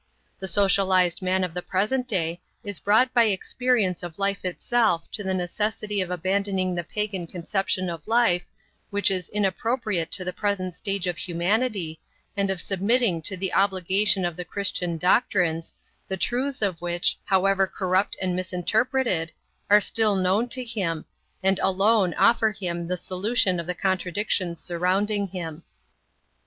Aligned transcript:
The 0.39 0.47
socialized 0.47 1.21
man 1.21 1.43
of 1.43 1.53
the 1.53 1.61
present 1.61 2.07
day 2.07 2.41
is 2.63 2.79
brought 2.79 3.13
by 3.13 3.25
experience 3.25 4.01
of 4.01 4.17
life 4.17 4.43
itself 4.43 5.07
to 5.11 5.21
the 5.23 5.35
necessity 5.35 6.01
of 6.01 6.09
abandoning 6.09 6.73
the 6.73 6.83
pagan 6.83 7.27
conception 7.27 7.87
of 7.87 8.07
life, 8.07 8.41
which 8.89 9.11
is 9.11 9.29
inappropriate 9.29 10.09
to 10.13 10.25
the 10.25 10.33
present 10.33 10.73
stage 10.73 11.05
of 11.05 11.19
humanity, 11.19 11.99
and 12.35 12.49
of 12.49 12.59
submitting 12.61 13.21
to 13.21 13.37
the 13.37 13.53
obligation 13.53 14.25
of 14.25 14.37
the 14.37 14.43
Christian 14.43 14.97
doctrines, 14.97 15.71
the 16.07 16.17
truths 16.17 16.63
of 16.63 16.81
which, 16.81 17.19
however 17.25 17.67
corrupt 17.67 18.17
and 18.19 18.35
misinterpreted, 18.35 19.31
are 19.69 19.79
still 19.79 20.15
known 20.15 20.49
to 20.49 20.63
him, 20.65 21.05
and 21.43 21.59
alone 21.59 22.15
offer 22.15 22.49
him 22.51 22.89
a 22.89 22.97
solution 22.97 23.59
of 23.59 23.67
the 23.67 23.75
contradictions 23.75 24.59
surrounding 24.59 25.27
him. 25.27 25.61